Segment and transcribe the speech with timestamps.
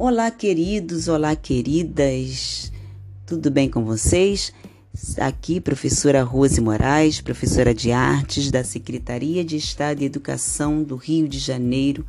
[0.00, 2.70] Olá, queridos, olá, queridas.
[3.26, 4.52] Tudo bem com vocês?
[5.18, 11.26] Aqui, professora Rose Moraes, professora de artes da Secretaria de Estado e Educação do Rio
[11.26, 12.06] de Janeiro.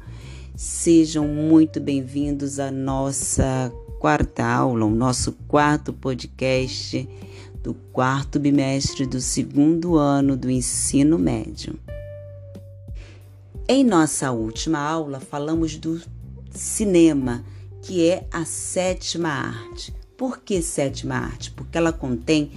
[0.55, 7.09] Sejam muito bem-vindos à nossa quarta aula, o nosso quarto podcast
[7.63, 11.73] do quarto bimestre do segundo ano do ensino médio.
[13.67, 15.99] Em nossa última aula, falamos do
[16.51, 17.43] cinema
[17.81, 19.93] que é a sétima arte.
[20.17, 21.51] Por que sétima arte?
[21.51, 22.51] Porque ela contém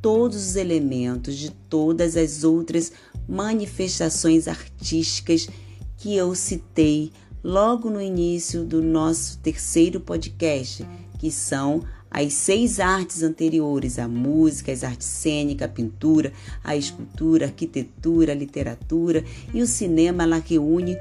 [0.00, 2.92] todos os elementos de todas as outras
[3.28, 5.48] manifestações artísticas
[5.96, 7.12] que eu citei
[7.44, 10.84] logo no início do nosso terceiro podcast,
[11.18, 16.32] que são as seis artes anteriores: a música, as artes cênicas, a pintura,
[16.62, 20.24] a escultura, a arquitetura, a literatura e o cinema.
[20.24, 20.96] Ela reúne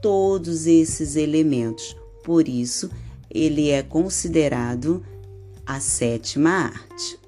[0.00, 1.96] todos esses elementos.
[2.22, 2.90] Por isso,
[3.34, 5.04] ele é considerado
[5.66, 7.18] a sétima arte.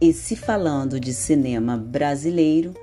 [0.00, 2.74] E se falando de cinema brasileiro,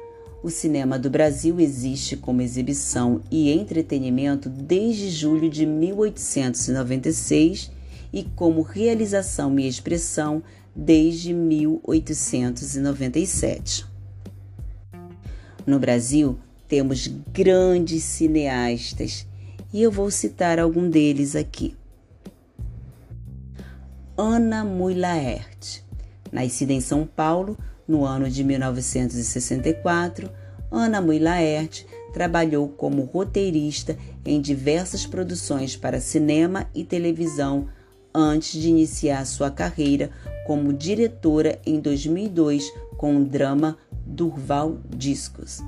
[0.41, 7.69] o cinema do Brasil existe como exibição e entretenimento desde julho de 1896
[8.11, 10.41] e como realização e expressão
[10.75, 13.85] desde 1897.
[15.65, 16.37] No Brasil,
[16.67, 19.25] temos grandes cineastas
[19.73, 21.75] e eu vou citar algum deles aqui.
[24.15, 25.83] Ana Mui Laerte,
[26.31, 27.57] nascida em São Paulo
[27.88, 30.30] no ano de 1964,
[30.71, 37.67] Ana Mui Laerte trabalhou como roteirista em diversas produções para cinema e televisão
[38.13, 40.11] antes de iniciar sua carreira
[40.45, 45.63] como diretora em 2002 com o drama Durval Discos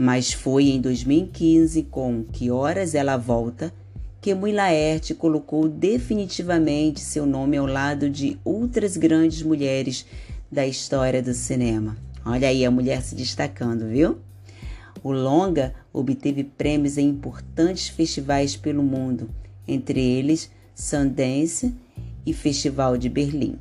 [0.00, 3.70] mas foi em 2015, com Que Horas Ela Volta,
[4.18, 10.06] que Mui Laerte colocou definitivamente seu nome ao lado de outras grandes mulheres
[10.50, 11.98] da história do cinema.
[12.24, 14.16] Olha aí a mulher se destacando, viu?
[15.02, 19.28] O longa obteve prêmios em importantes festivais pelo mundo,
[19.68, 21.74] entre eles Sundance
[22.24, 23.58] e Festival de Berlim.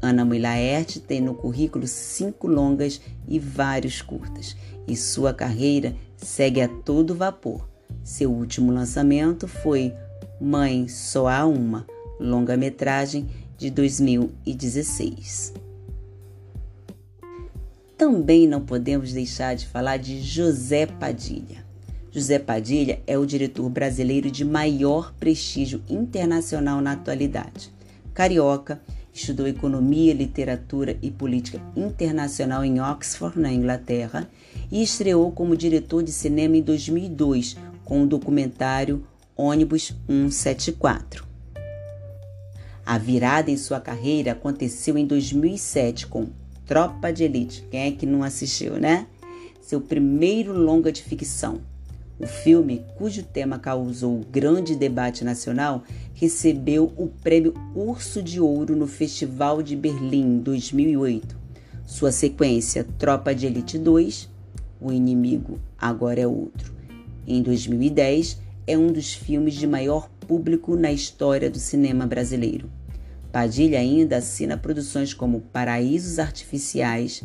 [0.00, 6.60] Ana Mui Laerte tem no currículo cinco longas e vários curtas e sua carreira segue
[6.60, 7.68] a todo vapor.
[8.04, 9.92] Seu último lançamento foi
[10.40, 11.86] Mãe Só Há Uma,
[12.20, 15.54] longa-metragem de 2016.
[17.96, 21.64] Também não podemos deixar de falar de José Padilha.
[22.12, 27.72] José Padilha é o diretor brasileiro de maior prestígio internacional na atualidade.
[28.14, 28.80] Carioca,
[29.16, 34.28] estudou economia, literatura e política internacional em Oxford, na Inglaterra,
[34.70, 41.24] e estreou como diretor de cinema em 2002 com o documentário Ônibus 174.
[42.84, 46.28] A virada em sua carreira aconteceu em 2007 com
[46.66, 47.64] Tropa de Elite.
[47.70, 49.06] Quem é que não assistiu, né?
[49.60, 51.60] Seu primeiro longa de ficção.
[52.18, 55.84] O filme, cujo tema causou grande debate nacional,
[56.16, 61.38] recebeu o prêmio Urso de Ouro no Festival de Berlim 2008.
[61.84, 64.26] Sua sequência, Tropa de Elite 2,
[64.80, 66.74] O Inimigo Agora é Outro.
[67.26, 72.70] Em 2010, é um dos filmes de maior público na história do cinema brasileiro.
[73.30, 77.22] Padilha ainda assina produções como Paraísos Artificiais,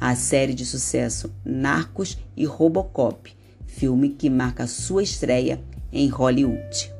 [0.00, 3.34] a série de sucesso Narcos e Robocop,
[3.66, 5.60] filme que marca sua estreia
[5.92, 6.97] em Hollywood.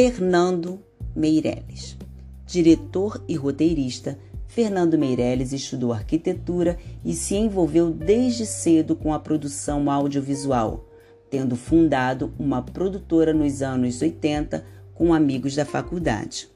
[0.00, 0.80] Fernando
[1.12, 1.98] Meirelles.
[2.46, 4.16] Diretor e roteirista,
[4.46, 10.88] Fernando Meirelles estudou arquitetura e se envolveu desde cedo com a produção audiovisual,
[11.28, 14.64] tendo fundado uma produtora nos anos 80
[14.94, 16.48] com amigos da faculdade.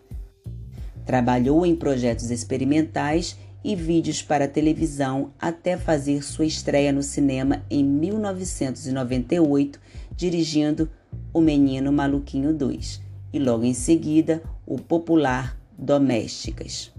[1.05, 7.83] Trabalhou em projetos experimentais e vídeos para televisão até fazer sua estreia no cinema em
[7.83, 9.81] 1998,
[10.15, 10.89] dirigindo
[11.35, 16.93] O Menino Maluquinho 2 e logo em seguida o popular Domésticas.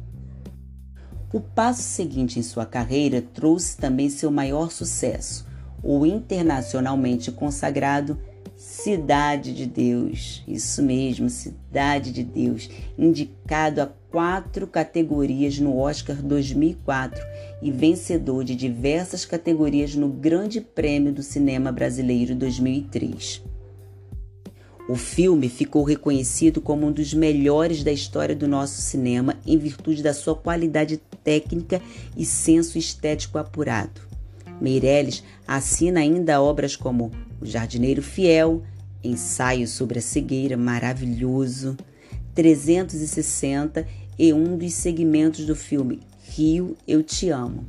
[1.31, 5.47] O passo seguinte em sua carreira trouxe também seu maior sucesso,
[5.81, 8.17] o internacionalmente consagrado
[8.55, 10.43] Cidade de Deus.
[10.47, 17.21] Isso mesmo, Cidade de Deus, indicado a quatro categorias no Oscar 2004
[17.61, 23.52] e vencedor de diversas categorias no Grande Prêmio do Cinema Brasileiro 2003.
[24.87, 30.03] O filme ficou reconhecido como um dos melhores da história do nosso cinema em virtude
[30.03, 31.81] da sua qualidade técnica
[32.17, 34.01] e senso estético apurado.
[34.59, 38.61] Meirelles assina ainda obras como O Jardineiro Fiel,
[39.01, 41.77] Ensaio sobre a Cegueira, maravilhoso,
[42.35, 43.87] 360
[44.19, 47.65] e um dos segmentos do filme Rio Eu Te Amo.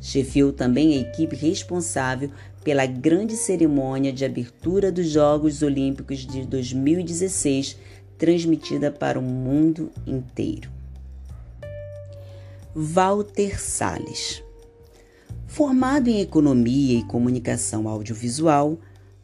[0.00, 2.30] Chefiou também a equipe responsável
[2.62, 7.76] pela grande cerimônia de abertura dos Jogos Olímpicos de 2016,
[8.18, 10.70] transmitida para o mundo inteiro.
[12.74, 14.42] Walter Salles
[15.46, 18.78] Formado em Economia e Comunicação Audiovisual,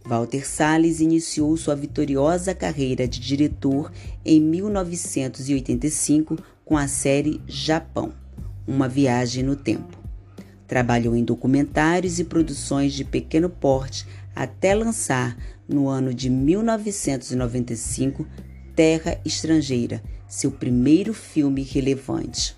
[0.04, 3.92] Walter Salles iniciou sua vitoriosa carreira de diretor
[4.24, 8.12] em 1985 com a série Japão
[8.66, 10.01] Uma Viagem no Tempo.
[10.72, 15.36] Trabalhou em documentários e produções de pequeno porte até lançar,
[15.68, 18.26] no ano de 1995,
[18.74, 22.56] Terra Estrangeira, seu primeiro filme relevante.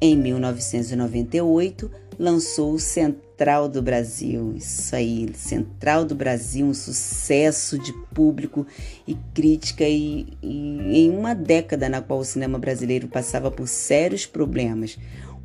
[0.00, 4.54] Em 1998, lançou Central do Brasil.
[4.56, 8.64] Isso aí, Central do Brasil, um sucesso de público
[9.04, 14.26] e crítica e, e, em uma década na qual o cinema brasileiro passava por sérios
[14.26, 14.96] problemas.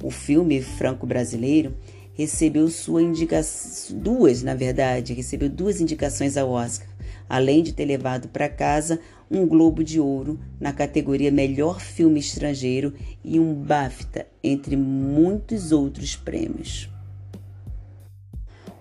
[0.04, 1.76] O filme franco-brasileiro
[2.14, 3.02] recebeu sua
[3.92, 6.92] duas, na verdade, recebeu duas indicações ao Oscar
[7.32, 9.00] além de ter levado para casa
[9.32, 12.94] um Globo de Ouro na categoria Melhor Filme Estrangeiro
[13.24, 16.90] e um BAFTA, entre muitos outros prêmios.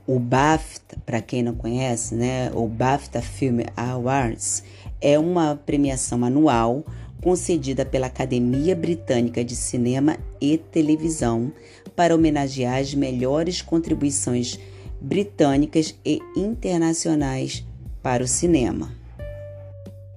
[0.04, 4.64] O BAFTA, para quem não conhece, né, o BAFTA Film Awards
[5.00, 6.84] é uma premiação anual
[7.22, 11.52] concedida pela Academia Britânica de Cinema e Televisão
[11.94, 14.58] para homenagear as melhores contribuições
[15.00, 17.64] britânicas e internacionais
[18.02, 18.90] para o cinema.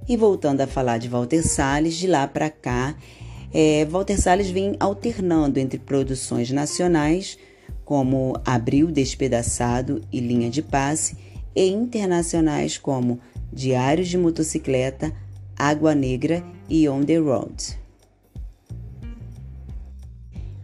[0.08, 2.96] E voltando a falar de Walter Salles, de lá para cá,
[3.54, 7.38] é, Walter Salles vem alternando entre produções nacionais,
[7.86, 11.16] como Abril Despedaçado e Linha de Passe,
[11.56, 13.20] e internacionais como
[13.52, 15.14] Diários de Motocicleta,
[15.58, 17.78] Água Negra e On the Road.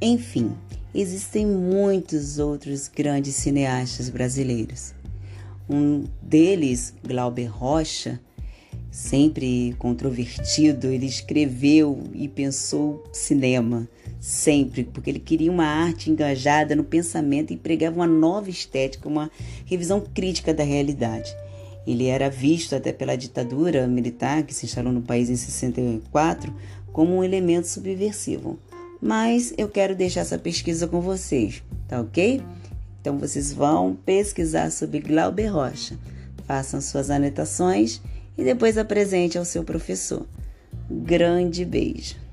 [0.02, 0.56] Enfim,
[0.94, 4.94] existem muitos outros grandes cineastas brasileiros.
[5.70, 8.20] Um deles, Glauber Rocha,
[8.90, 13.88] sempre controvertido, ele escreveu e pensou cinema,
[14.20, 19.30] sempre, porque ele queria uma arte engajada no pensamento e pregava uma nova estética, uma
[19.66, 21.30] revisão crítica da realidade.
[21.90, 26.54] Ele era visto até pela ditadura militar que se instalou no país em 64
[26.94, 28.60] como um elemento subversivo.
[29.02, 32.44] Mas eu quero deixar essa pesquisa com vocês, tá ok?
[33.02, 35.98] Então vocês vão pesquisar sobre Glauber Rocha,
[36.46, 38.00] façam suas anotações
[38.38, 40.28] e depois apresente ao seu professor.
[40.88, 42.29] Grande beijo!